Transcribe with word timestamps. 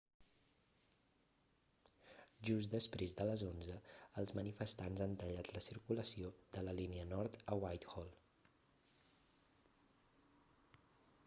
just 2.49 2.71
després 2.75 3.13
de 3.19 3.27
les 3.31 3.43
11:00 3.49 3.93
els 4.23 4.33
manifestants 4.39 5.05
han 5.07 5.13
tallat 5.25 5.53
la 5.59 5.63
circulació 5.67 6.33
de 6.57 6.65
la 6.71 6.75
línia 6.81 7.05
nord 7.13 7.39
a 7.57 7.61
whitehall 7.65 8.11